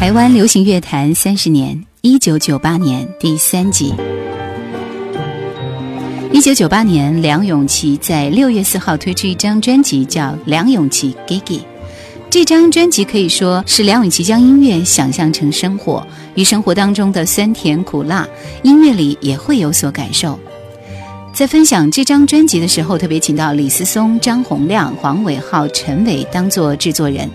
[0.00, 3.92] 台湾流行乐坛三十年，一九九八年第三集。
[6.32, 11.42] 一九九八年，梁咏琪在六月四号推出一张专辑，叫《梁咏琪 Gigi》。
[12.30, 18.26] 这张专辑可以说是梁咏琪将音乐想象成生活，与生活当中的酸甜苦辣，
[18.62, 20.40] 音乐里也会有所感受。
[21.32, 27.28] 在分享这张专辑的时候，特别请到李思松、张洪亮、黄伟浩、陈伟当做制作人。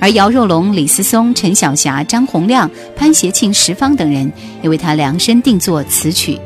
[0.00, 4.30] 而姚若龙、李思松、陈晓霞、张洪亮、潘协庆、石方等人
[4.62, 6.36] 也为他量身定做词曲。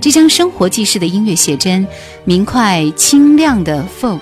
[0.00, 1.86] 这张生活记事的音乐写真，
[2.24, 4.20] 明快清亮的 folk，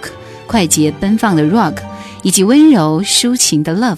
[0.48, 1.76] 快捷奔放的 rock，
[2.22, 3.96] 以及温柔抒情的 love，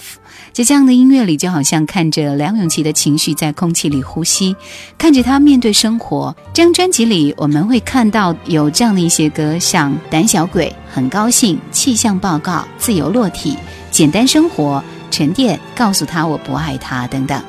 [0.52, 4.54] 在这样的音乐里，就好像看着梁咏琪的情绪在空气里呼吸，
[4.98, 6.36] 看着他面对生活。
[6.52, 13.56] 这张专辑里，我们会看到有这样的一些歌，像《胆小鬼》、很高兴、气象报告、自由落体。
[13.90, 17.42] 简单生活，沉淀，告诉他我不爱他等等。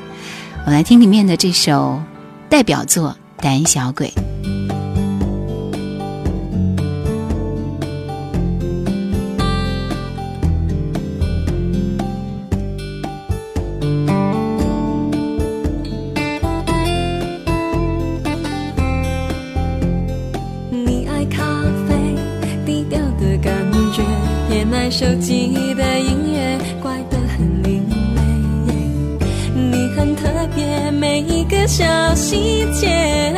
[0.66, 2.02] 我来听里面的这首
[2.48, 4.14] 代表作《胆小鬼》。
[24.94, 28.22] 手机的音乐，怪得很另类。
[29.56, 33.34] 你很特别，每一个小细节，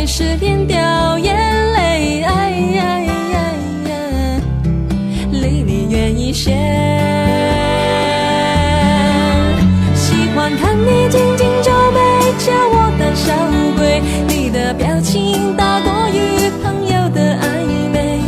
[0.00, 1.36] 对为失恋掉眼
[1.74, 2.24] 泪，
[5.30, 6.52] 离你远一些。
[9.94, 12.00] 喜欢看你紧紧皱眉，
[12.38, 13.34] 叫我胆小
[13.76, 14.00] 鬼。
[14.26, 17.44] 你的表情大过于朋友的暧
[17.92, 18.22] 昧，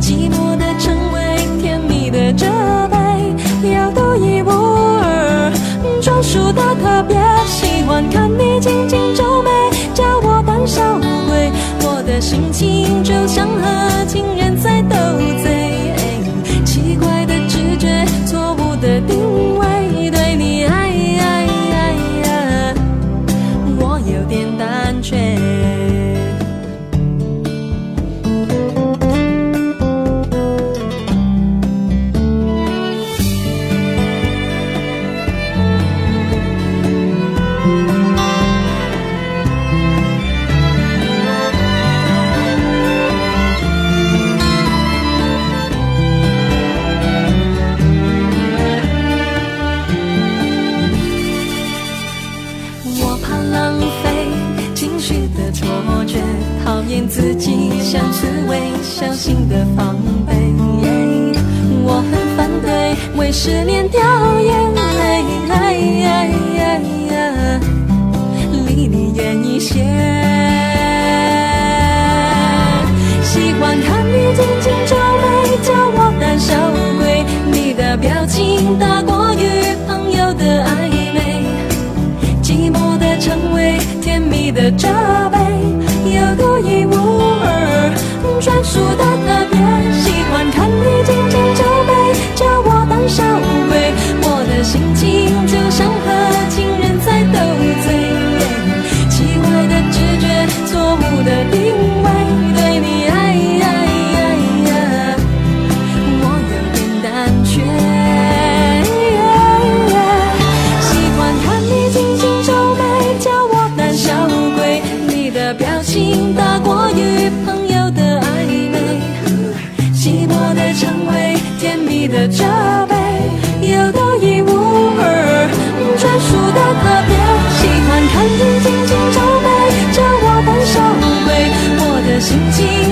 [0.00, 1.20] 寂寞的称谓，
[1.62, 2.48] 甜蜜的责
[2.90, 5.52] 备，要独一无二，
[6.02, 7.16] 专属的特别。
[7.46, 9.50] 喜欢看你紧紧皱眉，
[10.72, 11.52] 小鬼。
[11.84, 14.96] 我的心情就像和情人在斗
[15.42, 15.92] 嘴，
[16.64, 18.51] 奇怪的直觉，错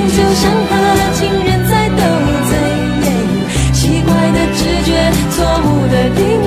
[0.08, 0.72] 就像和
[1.14, 2.02] 情人在斗
[2.48, 2.52] 嘴
[3.72, 4.90] 奇怪的直觉
[5.30, 6.39] 错误的地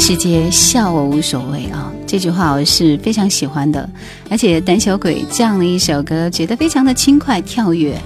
[0.00, 3.86] 世界笑我无所谓啊，这句话我是非常喜欢的。
[4.30, 8.00] 而且胆小鬼这样的一首歌，觉得非常的轻快跳跃，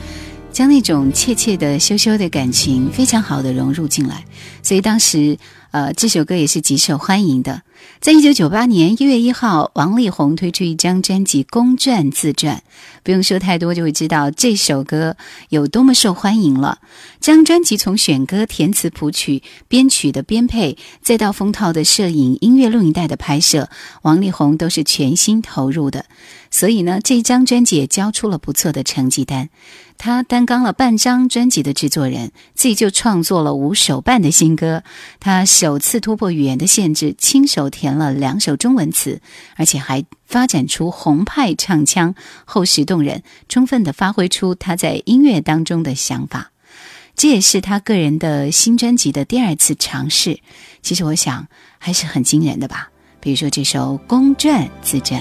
[0.53, 4.25] 将那种怯怯的羞羞的感情非常好的融入进来。
[4.61, 5.39] 所以当时，
[5.75, 7.63] 呃，这首歌也是极受欢迎的。
[8.01, 12.59] 在一九九八年一月一号，王力宏推出一张专辑《公转自传》，
[13.03, 15.17] 不用说太多，就会知道这首歌
[15.49, 16.79] 有多么受欢迎了。
[17.21, 23.69] 这张专辑从选歌、填词、谱曲、编曲的编配，再到封套的摄影、音乐录影带的拍摄，
[24.03, 26.05] 王力宏都是全心投入的。
[26.53, 29.49] 所以呢，这张专辑也交出了不错的成绩单。
[29.97, 34.83] 他担纲了半张专辑的制作人，自己就创作了五首半的新歌。
[35.21, 39.23] 他首次突破语言的限制，亲手填了两首中文词，
[39.57, 42.15] 而且还发展出红派唱腔，
[42.45, 46.53] 厚实动人，充分的发挥出他在音乐当中的想法。
[47.17, 50.39] 这也是他个人的新专辑的第二次尝试。
[50.83, 52.91] 其实我想还是很惊人的吧。
[53.19, 55.19] 比如说这首《公转自转》。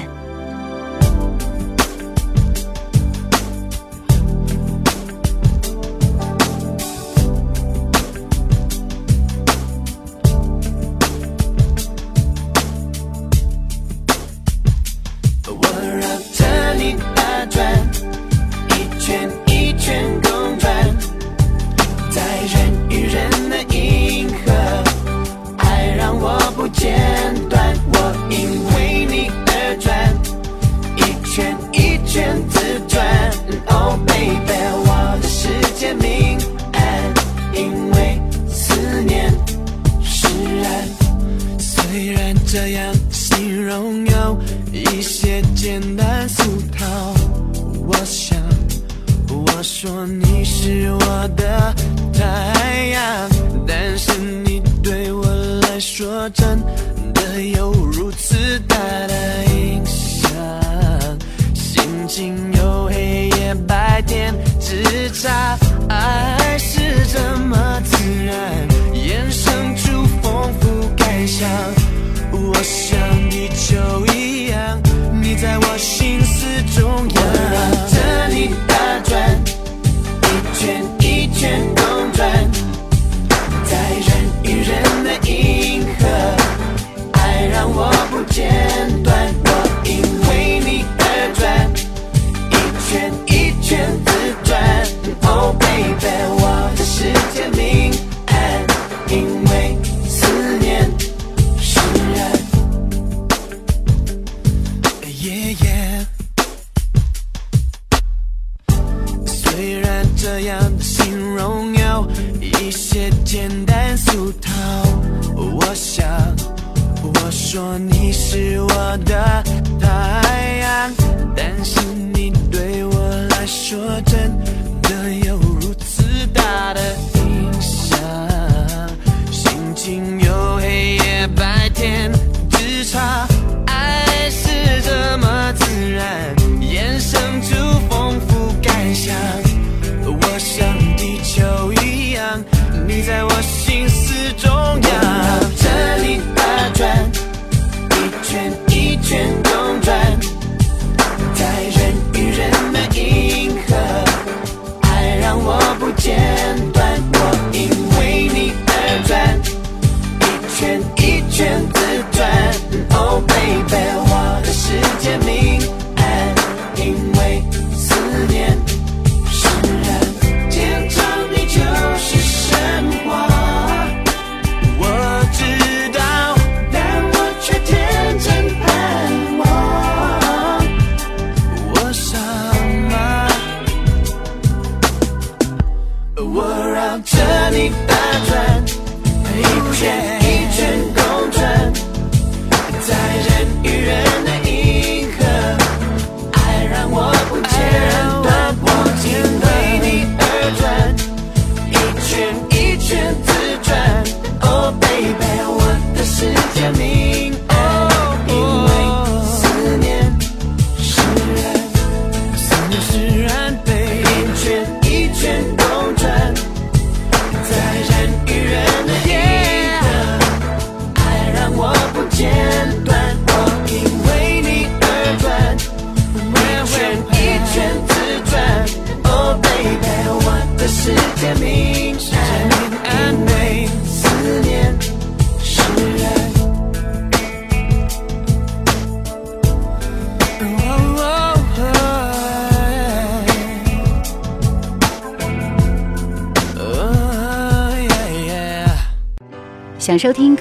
[202.83, 203.32] 世界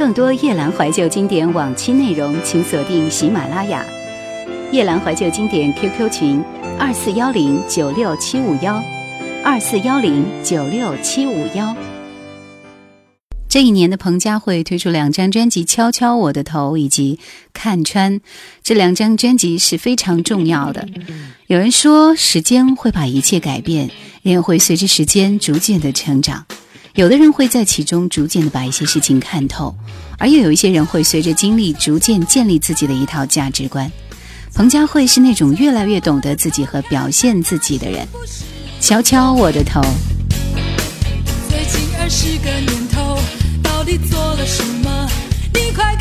[0.02, 3.86] 更多夜兰怀旧经典往期内容，请锁定喜马拉雅。
[4.72, 6.42] 夜兰怀旧经典 QQ 群：
[6.76, 8.82] 二四幺零九六七五幺，
[9.44, 11.76] 二四幺零九六七五幺。
[13.48, 17.20] 这一年的彭佳慧推出两张专辑《敲敲我的头》以及
[17.52, 18.18] 《看穿》，
[18.64, 20.88] 这两张专辑是非常重要的。
[21.46, 23.88] 有人说，时间会把一切改变，
[24.22, 26.44] 人会随着时间逐渐的成长。
[26.94, 29.74] 有的人会在其中逐渐的把一些事情看透，
[30.18, 33.90] 而又有一些人会随着经历逐渐建立自己的一套价值观。
[34.54, 38.06] 彭佳慧是那种越来越懂得自己和表现自己的人。
[38.78, 39.80] 敲敲我的头。
[41.48, 43.18] 最近二十个年头。
[43.62, 45.08] 到底做了什么？
[45.54, 45.91] 你快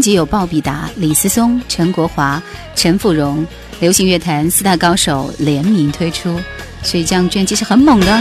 [0.00, 2.42] 专辑有鲍比达、李思松、陈国华、
[2.74, 3.46] 陈富荣，
[3.80, 6.40] 流行乐坛四大高手联名推出，
[6.82, 8.18] 所以这张专辑是很猛的。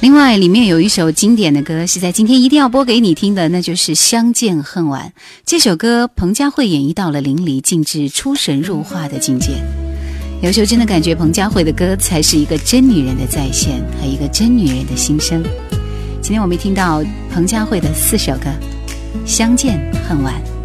[0.00, 5.10] 另外，里面有一首经典的歌，是在今天一定要播给你听的，那就是《相见恨晚》。
[5.46, 9.52] 这首歌，彭佳慧演绎到了淋漓尽致、出神入化的境界。
[10.42, 15.42] 有时候真的感觉彭佳慧的歌才是一个真女人的再现和一个真女人的心声。
[16.20, 18.50] 今天我们听到彭佳慧的四首歌。
[19.24, 20.63] 相见恨晚。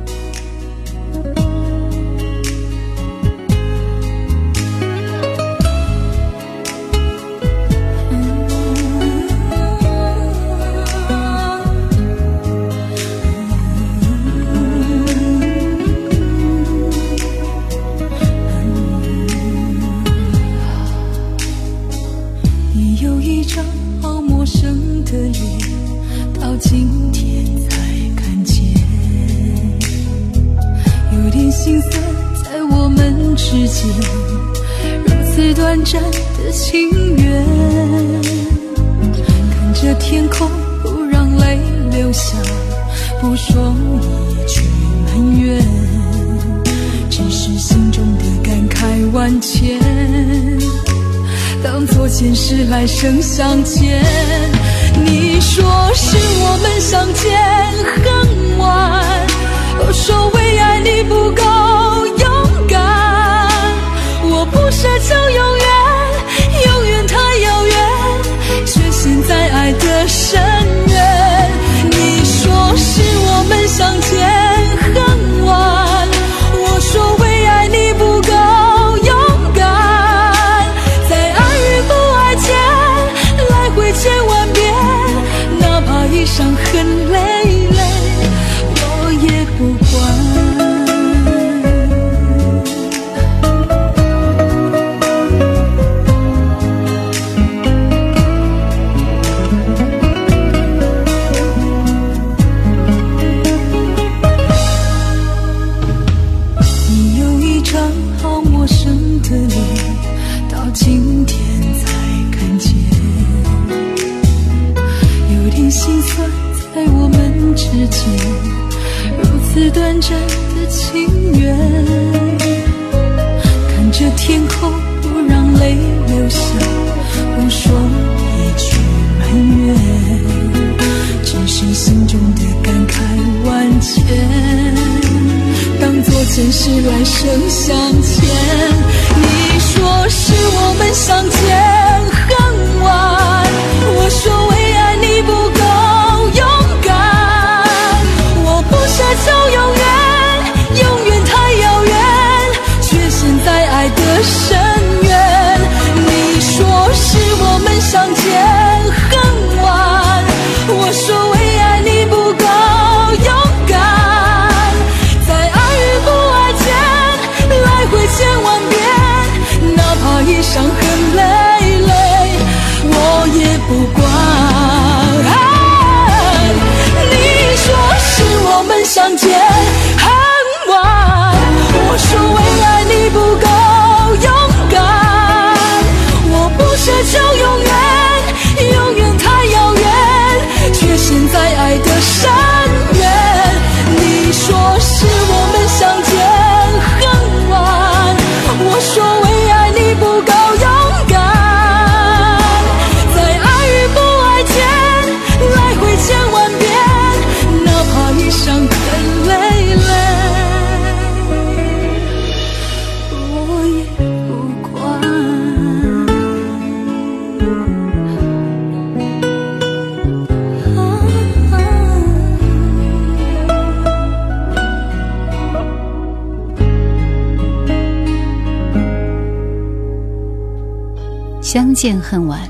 [231.79, 232.41] 见恨晚，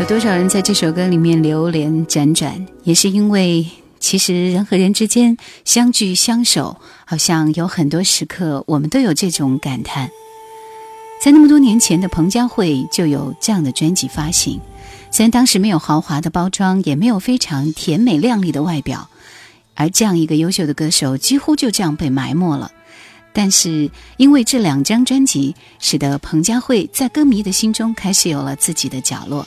[0.00, 3.66] 有多少人在这首歌里面流连辗转，也是因为
[3.98, 10.08] 其实人和人之间相聚相守，好像有很多时刻我们都有这种感叹。
[11.22, 14.58] 在那么多年前的彭佳慧就有这样的专辑发行，
[15.10, 19.10] 虽然当时没有豪华的包装，也没有非常甜美靓丽的外表，
[19.74, 22.72] 而这样一个优秀的歌手几乎就这样被埋没了。
[23.32, 29.46] 但是因为这两张专辑，使得彭佳慧在歌迷的心中开始有了自己的角落。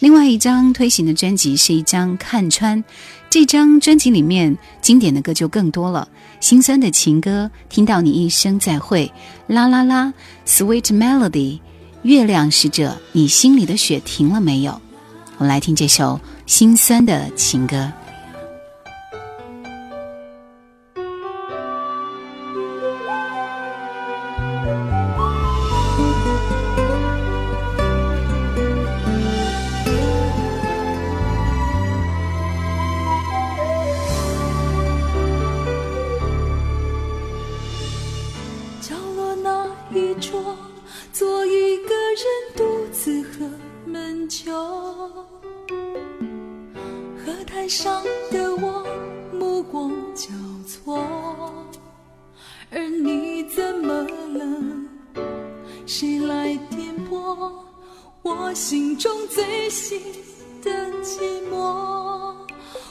[0.00, 2.82] 另外一张推行的专辑是一张《看穿》，
[3.30, 6.08] 这张专辑里面经典的歌就更多了，
[6.40, 9.08] 心酸的情歌，听到你一声再会，
[9.46, 10.12] 啦啦啦
[10.44, 11.60] ，Sweet Melody，
[12.02, 14.72] 月亮使者，你心里的雪停了没有？
[15.38, 17.92] 我们来听这首心酸的情歌。
[39.42, 40.56] 那一桌，
[41.12, 42.24] 坐一个人
[42.56, 43.50] 独自喝
[43.84, 44.52] 闷酒。
[47.24, 48.86] 河台上的我，
[49.32, 50.28] 目光交
[50.66, 51.04] 错，
[52.70, 55.22] 而你怎么了？
[55.86, 57.52] 谁来点拨
[58.22, 60.00] 我心中最细
[60.62, 60.70] 的
[61.02, 61.18] 寂
[61.50, 62.34] 寞？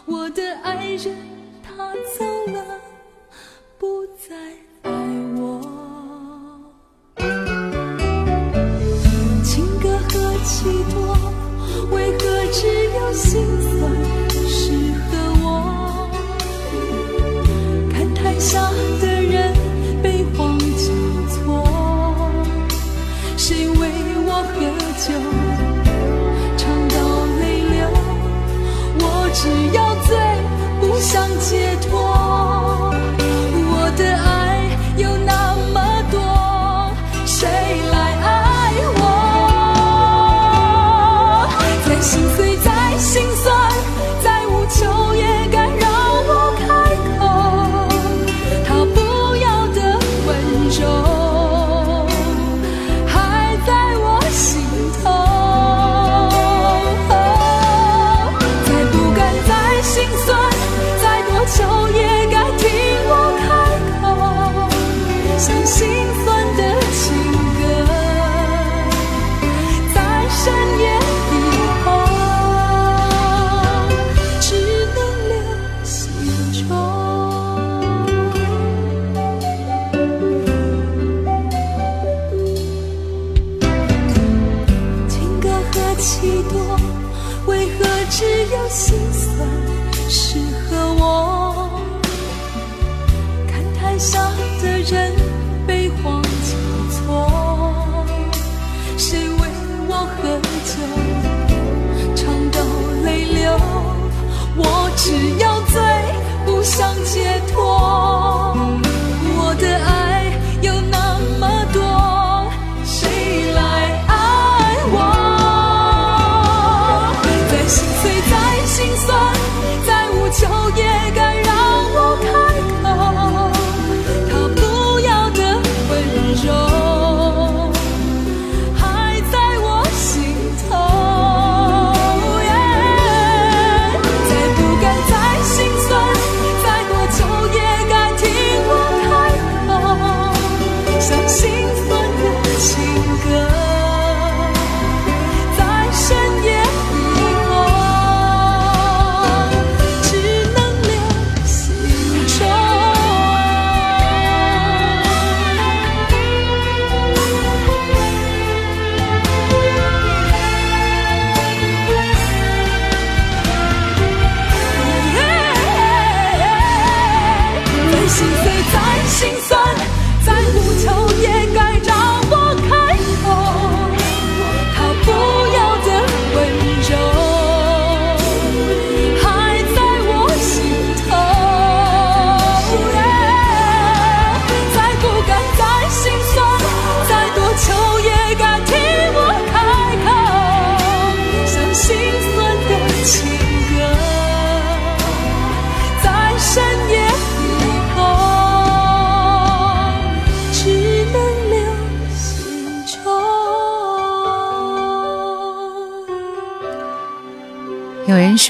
[0.06, 1.16] 我的爱人
[1.64, 2.80] 他走了，
[3.78, 4.36] 不再
[10.44, 11.18] 几多，
[11.92, 12.60] 为何只
[12.96, 13.72] 有心酸
[14.48, 14.72] 适
[15.10, 15.12] 合
[15.44, 15.46] 我？
[17.92, 18.50] 看台下
[19.00, 19.06] 的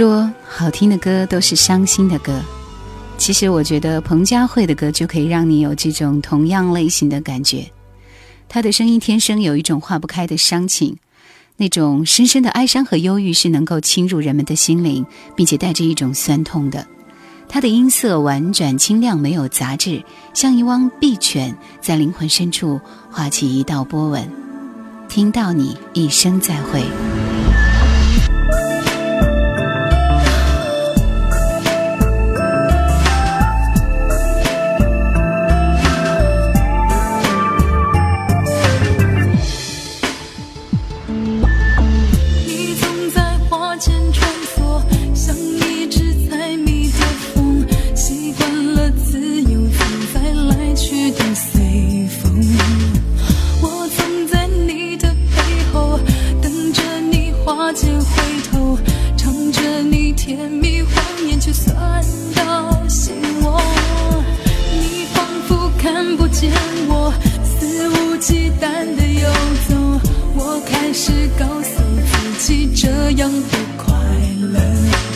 [0.01, 2.41] 说，好听的歌都是伤心的歌。
[3.19, 7.71] 其实，我觉得彭佳慧的歌就可以让你有这种同样类型的感觉。
[8.49, 10.97] 她的声音天生有一种化不开的伤情，
[11.55, 16.83] 那种深深的哀伤和忧郁是能够侵入人们的心灵，并且带着一种酸痛的。
[17.47, 24.27] 她的音色婉转清亮，没有杂质，像一汪碧泉，在灵魂深处划起一道波纹。
[25.07, 26.81] 听到你一声再会。
[60.33, 60.93] 甜蜜谎
[61.27, 61.75] 言，却算
[62.33, 63.61] 到心窝。
[64.71, 66.49] 你仿佛看不见
[66.87, 67.13] 我，
[67.43, 69.29] 肆无忌惮的游
[69.67, 69.75] 走。
[70.35, 71.83] 我开始告诉
[72.39, 73.93] 自己，这样不快
[74.53, 75.10] 乐。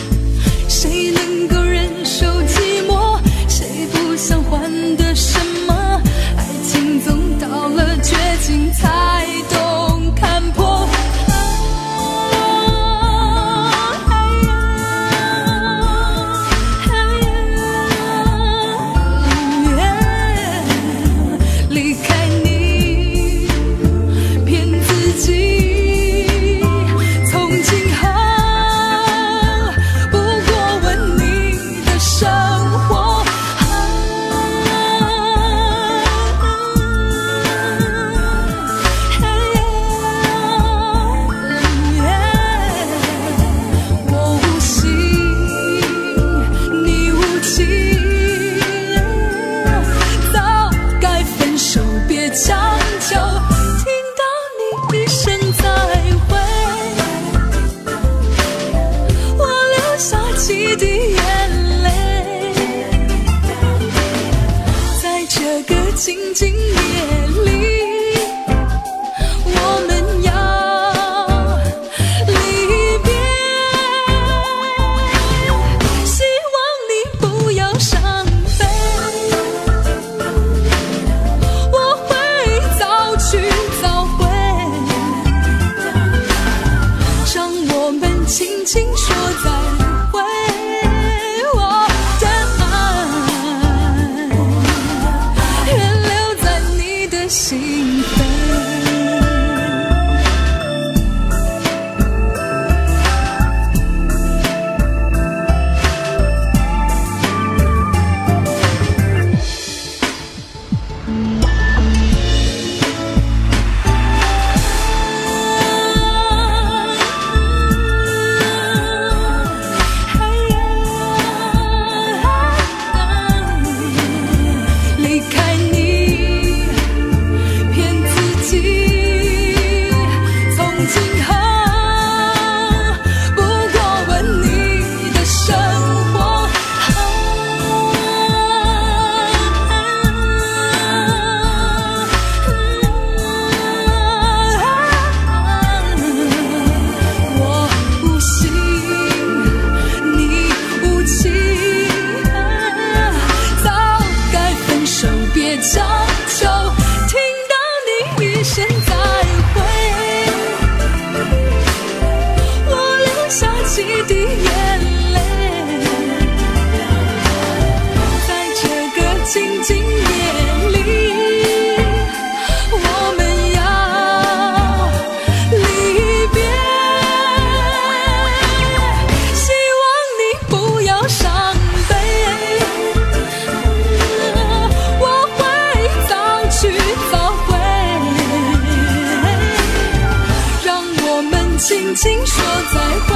[192.26, 193.10] 说再会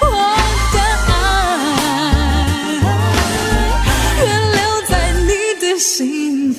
[0.00, 0.06] 我
[0.72, 0.76] 的
[1.08, 1.12] 爱
[4.86, 6.56] 在你的心扉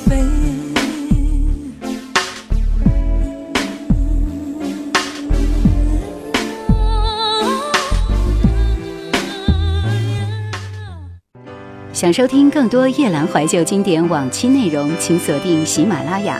[11.93, 16.39] 想收听更多夜兰怀旧经典往期内容请锁定喜马拉雅。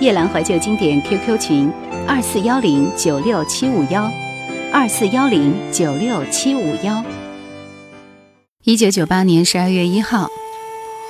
[0.00, 1.70] 夜兰怀旧经典 qq 群
[2.12, 4.12] 二四幺零九六七五幺，
[4.72, 7.04] 二四幺零九六七五幺。
[8.64, 10.28] 一九九八年十二月一号，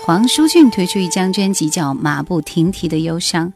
[0.04, 3.48] 黄舒骏推出一张专辑，叫《马不停蹄的忧伤》。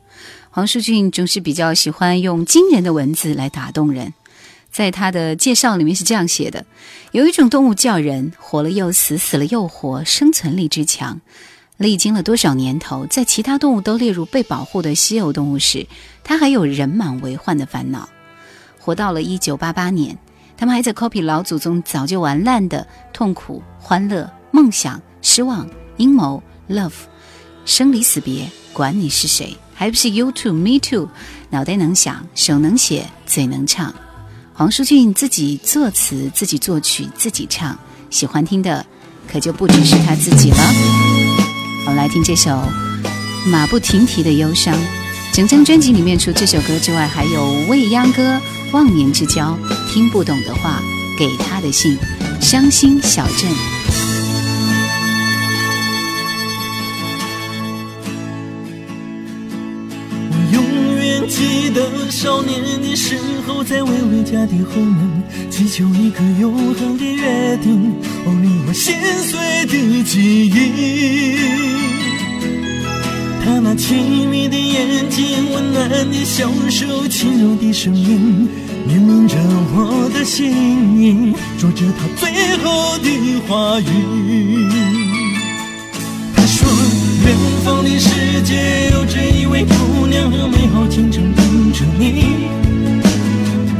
[0.49, 4.15] 黄舒骏总是比较喜欢用惊人的文字来打动人。
[4.73, 6.65] 在他的介绍里面是这样写的：
[7.13, 11.21] 有一种动物叫人，活了又死，死了又活，生存力之强。
[11.77, 15.87] 历经了多少年头，在其他动物都列入被保护的稀有动物时，
[16.23, 18.09] 它还有人满为患的烦恼。
[18.79, 20.17] 活到了一九八八年，
[20.57, 26.93] 他们还在 copy 老祖宗早就玩烂的痛苦、欢乐、梦想、失望、阴谋、love、
[27.65, 29.57] 生离死别，管你是谁。
[29.75, 31.09] 还不是 you too me too，
[31.51, 33.93] 脑袋能想，手能写，嘴能唱。
[34.53, 37.77] 黄舒骏自己作词，自己作曲，自己唱，
[38.11, 38.87] 喜欢听的
[39.27, 41.34] 可就不只是他自己了。
[41.87, 42.51] 我们来听这首
[43.49, 44.75] 《马不停蹄的忧伤》。
[45.35, 48.23] 整张专辑里面，除这首歌之外，还有《未央歌》
[48.73, 49.59] 《忘年之交》
[49.93, 50.81] 《听不懂的话》
[51.19, 51.99] 《给他的信》
[52.41, 53.51] 《伤心小镇》。
[61.27, 71.39] 记得少年的时候，在微微家的后门，祈求一个永恒的约定，哦，令我心碎的记忆。
[73.45, 78.49] 他那亲密的眼睛，温暖的小手，轻柔的声音，
[78.87, 79.37] 念念着
[79.75, 80.51] 我的心
[80.99, 85.04] 意，说着他最后的话语。
[87.35, 92.49] 远方的世界有着一位姑娘和美好前程等着你。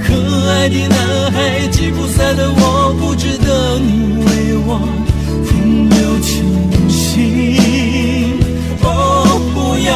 [0.03, 0.13] 可
[0.51, 4.81] 爱的男孩，吉普赛的我，不值得你为我
[5.45, 6.45] 风流倾
[6.89, 8.39] 心。
[8.83, 9.93] 哦，不要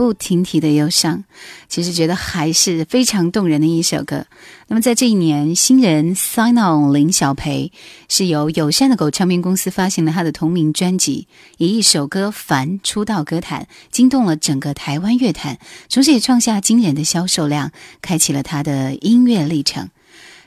[0.00, 1.24] 不停蹄的忧伤，
[1.68, 4.24] 其实觉得还是非常动人的一首歌。
[4.68, 7.70] 那么在这一年，新人 Sign On 林小培
[8.08, 15.58] 是由友善的狗唱片公司发行了他的同名专辑，以一首歌《凡》出道歌坛，惊动了整个台湾乐坛，
[15.90, 19.90] 同时也创下惊人的销售量，开启了他的音乐历程。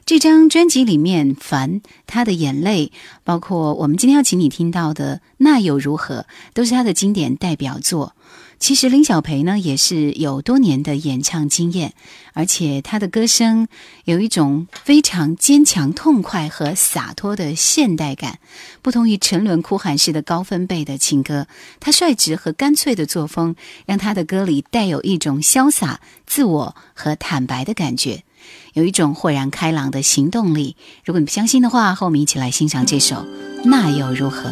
[0.03, 2.91] 这张专辑里面，《凡》他的眼泪，
[3.23, 6.21] 包括我们今天要请你听到的《那又如何》，
[6.55, 8.15] 都是他的经典代表作。
[8.63, 11.93] 其实林小培呢也是有多年的演唱经验，
[12.31, 13.67] 而且他的歌声
[14.05, 18.39] 有一种非常坚强、痛快和洒脱的现代感，
[18.81, 21.45] 不同于沉沦哭喊式的高分贝的情歌。
[21.81, 28.23] 他率直和干脆的作风，让他的歌里带有一种潇洒、自我和坦白的感觉，
[28.71, 30.77] 有一种豁然开朗的行动力。
[31.03, 33.17] 如果你不相信的话，和我们一起来欣赏这首
[33.65, 34.49] 《那又如何》。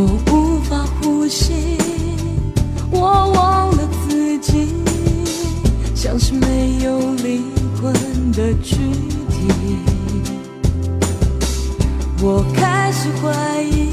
[0.00, 1.76] 我无法呼吸
[2.88, 4.72] 我忘了自己
[5.92, 7.42] 像是没有灵
[7.82, 7.92] 魂
[8.30, 8.76] 的躯
[9.28, 9.76] 体。
[12.22, 13.87] 我开始怀疑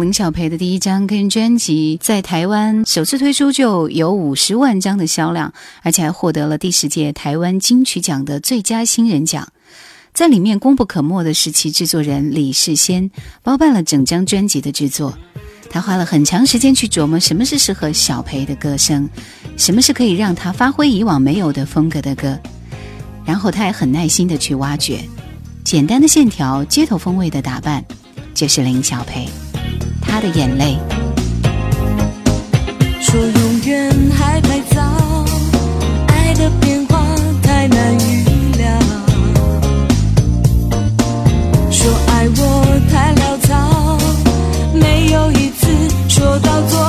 [0.00, 9.48] 林小培的第一张个人专辑在台湾首次推出就有五十万张的销量，而且还获得了第十届台湾金曲奖的最佳新人奖。
[10.14, 13.10] 在里面功不可没的是其制作人李世先，
[13.42, 15.18] 包办了整张专辑的制作。
[15.68, 19.10] 他花了很长时间去琢磨什么是适合小培的歌声，
[19.56, 22.38] 什么是可以让他发挥以往没有的风格的歌。
[23.24, 25.00] 然后他也很耐心的去挖掘，
[25.64, 27.84] 简单的线条、街头风味的打扮，
[28.34, 29.28] 就是林小培。
[30.00, 30.78] 他的眼泪。
[33.00, 34.80] 说永远还太早，
[36.08, 37.04] 爱的变化
[37.42, 38.24] 太难预
[38.56, 38.78] 料。
[41.70, 43.98] 说爱我太潦草，
[44.74, 45.66] 没有一次
[46.08, 46.80] 说到做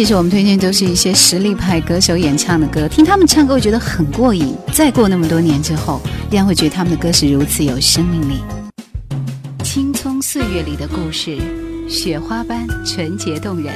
[0.00, 4.56] 其实我们推荐都是一些实力派歌手演唱的歌，听他们唱歌会觉得很过瘾。
[4.72, 8.40] 再过那么多年之后，依然会觉得他们的歌是如此有生命力。
[9.62, 11.36] 青葱岁月里的故事，
[11.86, 13.74] 雪花般纯洁动人，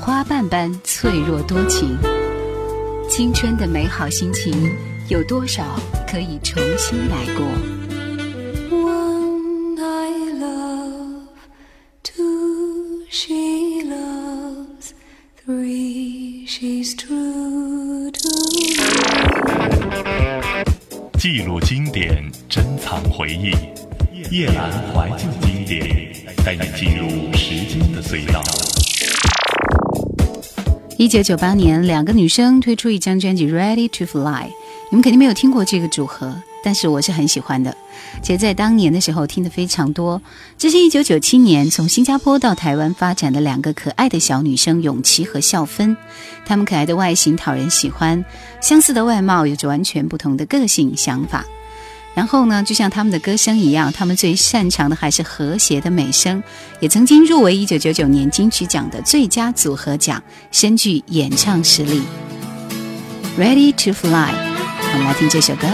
[0.00, 1.98] 花瓣般脆弱多情。
[3.10, 4.54] 青春的美好心情，
[5.08, 5.64] 有多少
[6.08, 7.81] 可以重新来过？
[16.62, 18.76] She's true to me.
[21.18, 23.50] 记录经典，珍藏回忆。
[24.30, 26.12] 夜阑怀旧经典，
[26.44, 28.40] 带你进入时间的隧道。
[30.96, 34.22] 一九九八年，两个女生推出一张专辑《Ready to Fly》，
[34.90, 36.32] 你们肯定没有听过这个组合，
[36.62, 37.74] 但是我是很喜欢的。
[38.22, 40.20] 且在当年的时候听的非常多。
[40.58, 45.96] 这是一九九七年从新加坡到台湾发展的两个可爱的小女生永琪和孝芬，
[46.44, 48.24] 她们可爱的外形讨人喜欢，
[48.60, 51.44] 相似的外貌有着完全不同的个性想法。
[52.14, 56.42] 然后呢，就像他们的歌声一样，他们最擅长的还是和谐的美声，
[56.78, 62.02] 也曾经入围一九九九年金曲奖的最佳组合奖，深具演唱实力。
[63.38, 64.34] Ready to Fly，
[64.92, 65.66] 我们来听这首歌。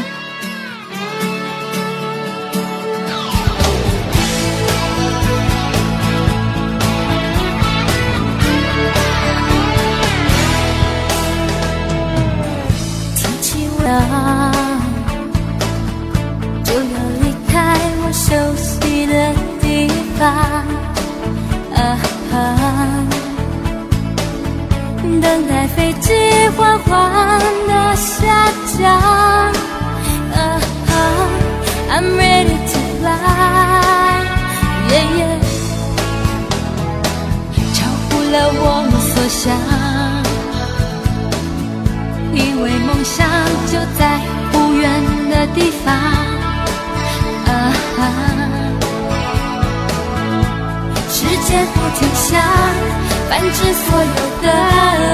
[53.38, 54.46] 感知所有的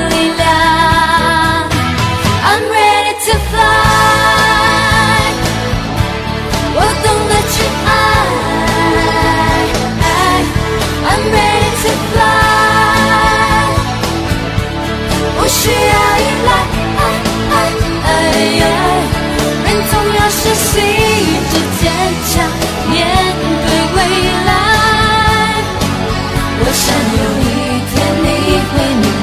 [0.09, 0.43] 力量。
[2.47, 3.61] I'm ready to fly，
[6.75, 7.55] 我懂得去
[7.85, 7.89] 爱。
[11.05, 12.25] I'm ready to fly。
[15.39, 15.77] 不需要
[16.16, 16.49] 依赖。
[19.64, 21.20] 人总要学习一
[21.51, 21.83] 直坚
[22.31, 22.33] 强，
[22.89, 22.97] 面
[23.66, 23.99] 对未
[24.47, 24.64] 来。
[28.77, 29.14] 你会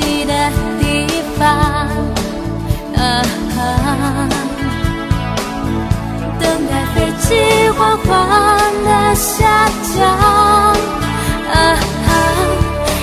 [0.00, 0.32] 悉的
[0.80, 1.06] 地
[1.38, 1.46] 方。
[2.96, 3.00] 啊，
[6.38, 8.08] 等待飞机缓缓
[8.84, 9.98] 的下降。
[11.52, 11.54] 啊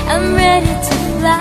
[0.09, 1.35] ，I'm ready to fly。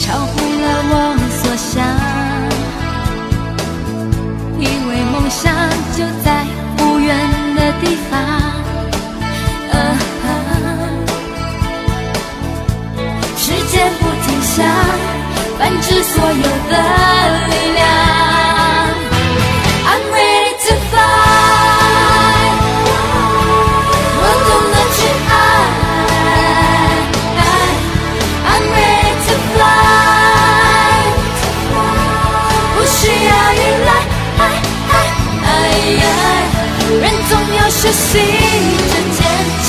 [0.00, 0.32] 超乎
[0.62, 0.94] 了我
[1.42, 1.74] 所想，
[4.58, 5.44] 以为梦想
[5.96, 6.45] 就在。
[14.56, 14.64] 下，
[15.58, 16.74] 繁殖所有的
[17.48, 17.78] 力量。
[19.84, 20.96] I'm ready to fly，
[24.16, 24.98] 我懂得去
[25.28, 25.30] 爱。
[28.48, 29.60] I'm ready to fly，
[32.74, 33.54] 不需要依
[33.84, 33.88] 赖。
[35.44, 35.52] 哎
[36.00, 36.04] 呀，
[37.02, 38.08] 人总要学习
[38.88, 39.20] 着坚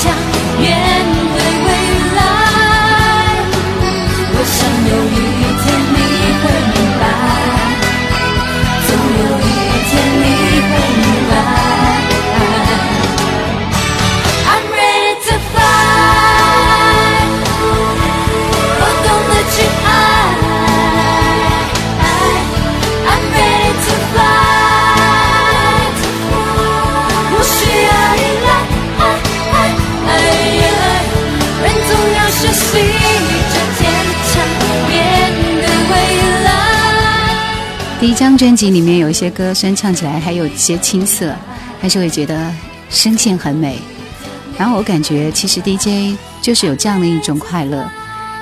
[38.18, 41.32] 这张专辑里面有一些歌，虽然唱起来还有一些青涩，
[41.80, 42.52] 但是会觉得
[42.90, 43.78] 声线很美。
[44.58, 47.88] 然后我感觉，其实 DJ 就是有这样的一种快乐，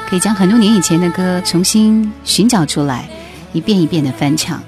[0.09, 3.07] 可以将很多年以前的歌重新寻找出来，
[3.53, 4.63] 一遍一遍的翻唱。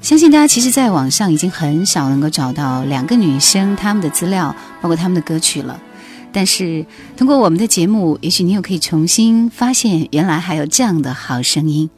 [0.00, 5.78] 相信大家其实，在网上已经很少能够找到两个女生她们的资料，包括她们的歌曲了。
[6.36, 6.84] 但是
[7.16, 11.88] 通过我们的节目，也许你又可以重新发现，原来还有这样的好声音。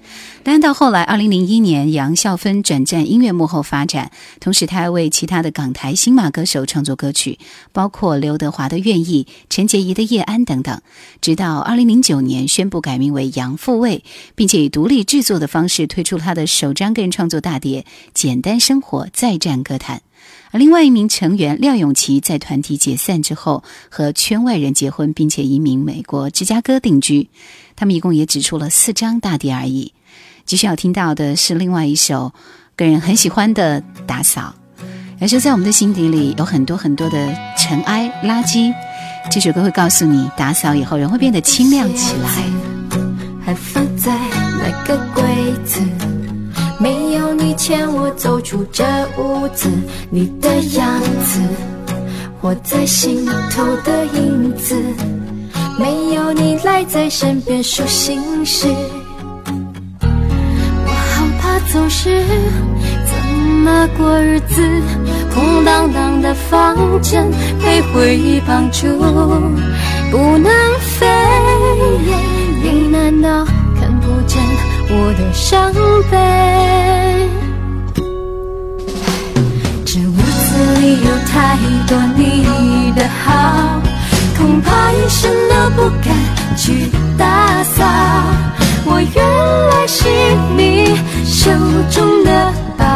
[0.45, 7.37] 当然，到后来，二零零一年，杨孝芬转战音乐幕后发展，同时他还为其他的港台新马歌手创作歌曲，
[7.73, 10.81] 包括刘德华的《愿意》、陈洁仪的《叶安》等等。
[11.21, 14.05] 直到二零零九年宣布改名为杨富卫，
[14.37, 17.83] 并且以独立制作的方式推出了他的首张个人创作大碟
[18.15, 19.97] 《简单生活再战歌坛》。
[20.51, 27.29] 而另外一名成员廖永琪在团体解散之后和圈外人结婚，并且移民美国芝加哥定居。
[27.77, 29.93] 他们一共也只出了四张大碟而已。
[30.45, 32.33] 继续要听到的是另外一首
[32.75, 34.55] 个人很喜欢的《打扫》。
[35.21, 38.73] 有时候在我们的心底里有很多很多的尘埃垃圾，
[39.31, 42.29] 这首歌会告诉你，打扫以后人会变得清亮起来。
[43.45, 44.17] 还放在
[44.59, 45.25] 那个柜
[45.65, 45.81] 子，
[46.81, 48.85] 没有牵我走出这
[49.19, 49.69] 屋子，
[50.11, 51.41] 你的样子，
[52.41, 54.77] 活在心头的影子，
[55.77, 58.69] 没有你赖在身边数心事，
[60.01, 62.23] 我好怕走失，
[63.05, 64.63] 怎么过日子？
[65.35, 67.29] 空荡荡的房间
[67.61, 68.87] 被回忆绑住，
[70.13, 70.49] 不能
[70.81, 72.38] 飞。
[81.59, 83.83] 太多你的好，
[84.37, 86.15] 恐怕一生都不敢
[86.57, 87.85] 去打扫。
[88.85, 89.25] 我原
[89.71, 90.09] 来是
[90.57, 90.95] 你
[91.25, 91.51] 手
[91.91, 92.87] 中的宝，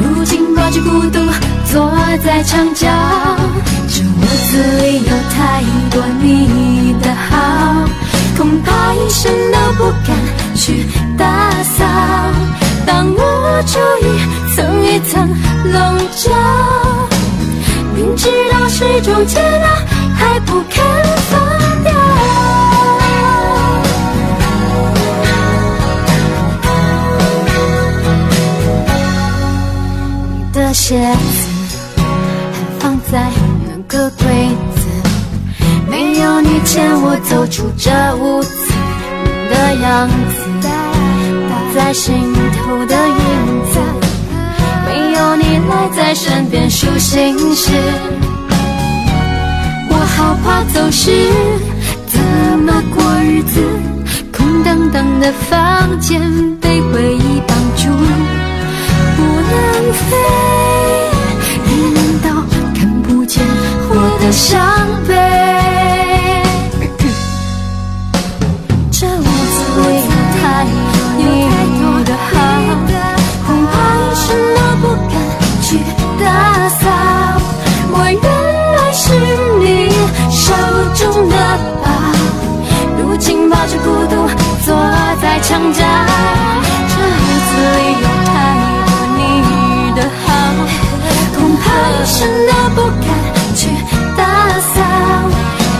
[0.00, 1.18] 如今抱着孤独
[1.64, 1.90] 坐
[2.24, 2.86] 在墙角。
[3.88, 7.84] 这屋子里有太多你的好，
[8.36, 10.16] 恐怕一生都不敢
[10.54, 10.86] 去
[11.18, 11.84] 打扫。
[12.86, 15.28] 当我注意层一层
[15.72, 16.30] 笼罩，
[17.96, 19.68] 明知道是种煎熬，
[20.14, 20.84] 还不肯
[21.30, 21.90] 放掉。
[30.28, 31.48] 你的鞋子
[31.96, 32.02] 还
[32.78, 33.30] 放在
[33.66, 34.26] 那个柜
[34.76, 34.82] 子，
[35.88, 38.50] 没有你牵我走出这屋子，
[39.24, 40.68] 你的样子，
[41.48, 43.14] 打在心头的影
[43.72, 43.80] 子，
[45.48, 47.70] 你赖在身边数心事，
[49.88, 51.30] 我好怕走失，
[52.08, 52.20] 怎
[52.58, 53.62] 么过日子？
[54.36, 56.20] 空荡荡的房间
[56.60, 57.88] 被回忆绑住。
[59.16, 60.16] 不能飞，
[61.64, 62.42] 你难道
[62.74, 63.40] 看不见
[63.88, 64.58] 我的伤
[65.06, 65.14] 悲？
[78.98, 79.12] 是
[79.60, 79.90] 你
[80.30, 80.54] 手
[80.94, 81.36] 中的
[81.84, 81.86] 宝，
[82.98, 84.26] 如今抱着孤独
[84.64, 84.74] 坐
[85.20, 85.84] 在墙角。
[86.88, 88.32] 这日子里有太
[88.86, 88.88] 多
[89.18, 89.20] 你
[89.94, 90.26] 的好，
[91.36, 92.16] 恐怕一生
[92.48, 93.06] 都不敢
[93.54, 93.68] 去
[94.16, 94.24] 打
[94.74, 94.74] 扫。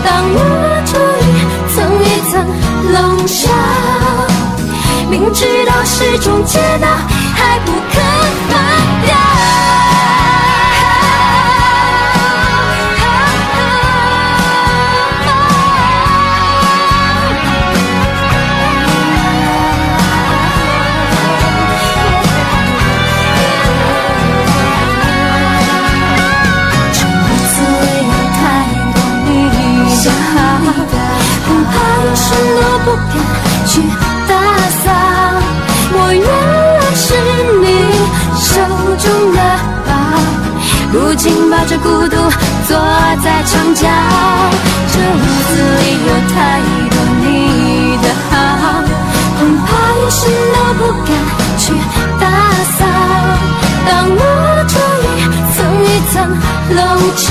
[0.05, 0.37] 当我
[0.85, 0.93] 注
[1.25, 1.27] 意
[1.73, 2.31] 层一层
[2.93, 2.95] 笼
[3.25, 3.49] 罩，
[5.09, 6.85] 明知道是种煎熬，
[7.33, 7.95] 还不肯
[8.47, 8.53] 放
[9.07, 9.09] 掉。
[41.27, 42.15] 紧抱着孤独
[42.67, 42.77] 坐
[43.21, 43.85] 在墙角
[44.93, 46.35] 这屋子里有太
[46.89, 47.25] 多你
[48.01, 48.31] 的好
[49.37, 49.67] 恐怕
[50.01, 50.21] 有什
[50.53, 51.09] 么不敢
[51.57, 51.73] 去
[52.17, 52.23] 打
[52.77, 52.79] 扫
[53.85, 54.21] 当我
[54.67, 54.73] 终
[55.03, 55.19] 于
[55.53, 56.15] 层一层
[56.75, 56.79] 笼
[57.17, 57.25] 罩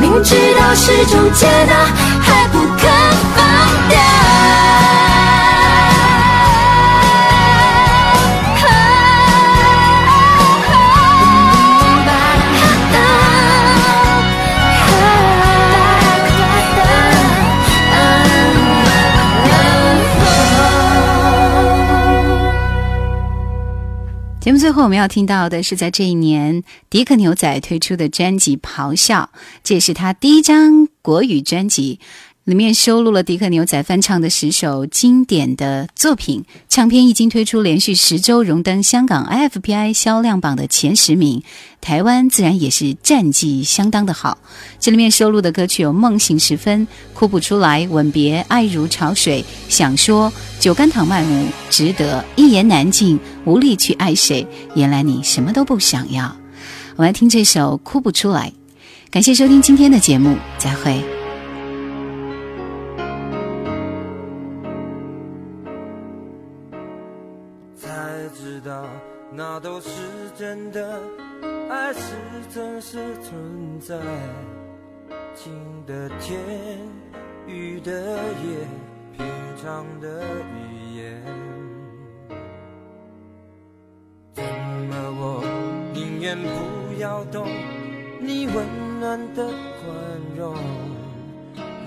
[0.00, 1.72] 明知道是种解答
[2.20, 2.82] 还不肯
[3.36, 3.63] 放
[24.44, 29.30] 节目最后我们要听到的是，在这一年，迪克牛仔推出的专辑《咆哮》，
[29.62, 31.98] 这也是他第一张国语专辑。
[32.44, 41.42] 里面收录了迪克牛仔翻唱的十首经典的作品，唱片一经推出，连续十周荣登香港 IFPI 销量榜的前十名，
[41.80, 44.36] 台湾自然也是战绩相当的好。
[44.78, 46.80] 这里面收录的歌曲有《梦醒时分》
[47.14, 49.42] 《哭不出来》《吻别》《爱如潮水》
[49.74, 50.30] 《想说》
[50.62, 51.26] 《酒干倘卖无》
[51.70, 56.24] 《值得》《一言难尽》《无力去爱谁》，原来你什么都不想要。
[56.96, 58.50] 我们来听这首《哭不出来》，
[59.10, 61.23] 感谢收听今天的节目，再会。
[69.54, 69.88] 那都是
[70.36, 71.00] 真的，
[71.70, 72.00] 爱是
[72.52, 73.96] 真实存在。
[75.32, 75.52] 晴
[75.86, 76.40] 的天，
[77.46, 78.66] 雨的夜，
[79.16, 79.24] 平
[79.62, 81.22] 常的语言。
[84.32, 85.44] 怎么我
[85.92, 87.46] 宁愿不要懂
[88.20, 88.66] 你温
[88.98, 89.56] 暖的宽
[90.36, 90.56] 容，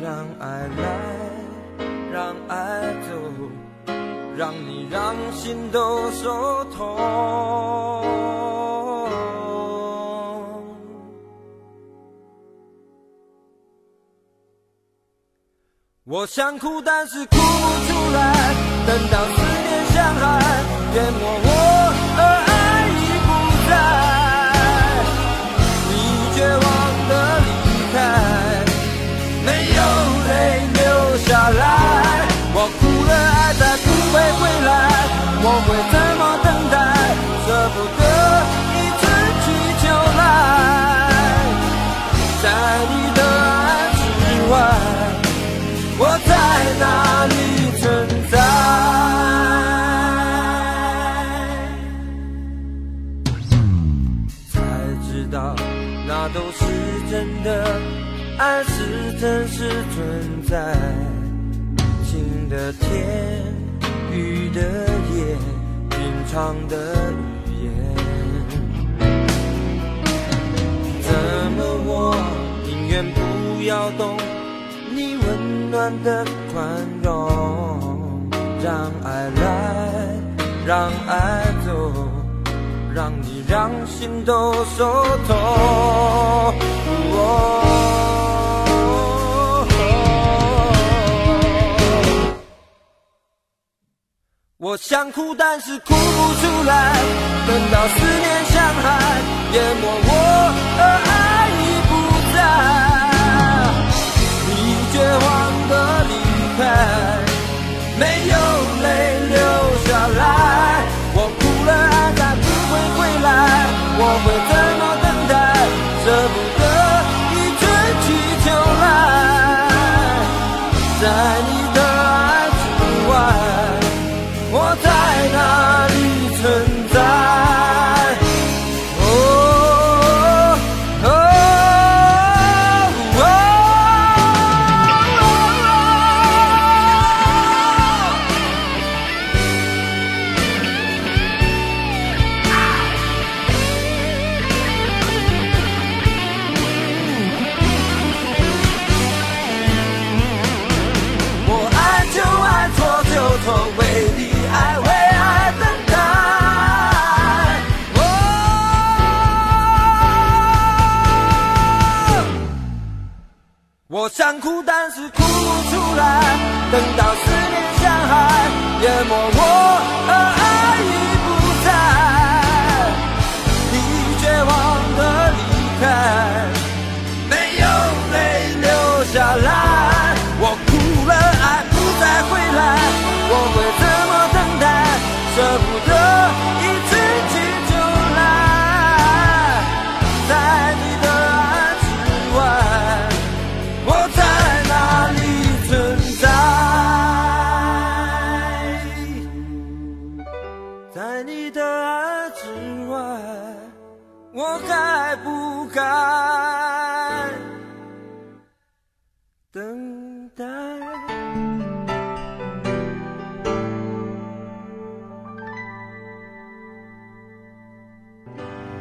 [0.02, 3.67] 让爱来，让爱走。
[4.38, 6.96] 让你让心都受痛。
[16.04, 18.54] 我想哭，但是哭不出来。
[18.86, 20.24] 等到思念像海
[20.94, 21.50] 淹没我，
[22.20, 22.52] 而爱
[22.94, 23.30] 已不
[23.68, 23.72] 在。
[25.90, 25.92] 你
[26.36, 26.64] 绝望
[27.10, 27.50] 的离
[27.92, 27.96] 开，
[29.48, 29.82] 没有
[30.28, 30.30] 泪
[30.76, 30.80] 流
[31.26, 32.17] 下来。
[60.50, 60.76] 在，
[62.06, 62.88] 晴的天。
[64.10, 64.62] 雨的
[65.14, 65.38] 夜，
[65.90, 66.00] 平
[66.32, 67.14] 常的
[67.46, 67.70] 语言，
[71.02, 71.12] 怎
[71.52, 72.16] 么我
[72.66, 74.18] 宁愿不要懂
[74.96, 76.66] 你温暖的宽
[77.04, 78.28] 容，
[78.64, 79.46] 让爱来，
[80.66, 81.70] 让爱走，
[82.96, 85.36] 让你让心都受痛。
[94.70, 96.92] 我想哭，但是哭不出来。
[97.48, 98.86] 等到思念像海
[99.54, 100.12] 淹没我，
[100.78, 101.92] 而爱已不
[102.36, 102.38] 在。
[104.50, 104.52] 你
[104.92, 105.26] 绝望
[105.70, 105.72] 的
[106.04, 106.12] 离
[106.58, 106.60] 开，
[107.98, 108.36] 没有
[108.84, 108.86] 泪
[109.30, 109.40] 流
[109.88, 109.88] 下
[110.20, 110.22] 来。
[111.16, 113.26] 我哭了，爱再不会回来。
[114.00, 114.52] 我会怎
[114.82, 115.34] 么等待？
[116.04, 116.36] 舍不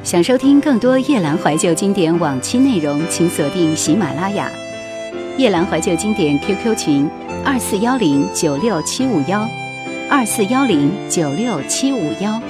[0.06, 4.48] 想收听更多夜兰怀旧经典往期内容，请锁定喜马拉雅。
[5.36, 7.10] 夜兰怀旧经典 QQ 群：
[7.44, 9.44] 二四幺零九六七五幺，
[10.08, 12.40] 二四幺零九六七五幺。